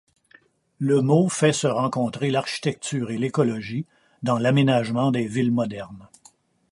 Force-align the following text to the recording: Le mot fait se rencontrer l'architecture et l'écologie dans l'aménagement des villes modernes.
Le 0.79 1.03
mot 1.03 1.29
fait 1.29 1.53
se 1.53 1.67
rencontrer 1.67 2.31
l'architecture 2.31 3.11
et 3.11 3.19
l'écologie 3.19 3.85
dans 4.23 4.39
l'aménagement 4.39 5.11
des 5.11 5.27
villes 5.27 5.51
modernes. 5.51 6.07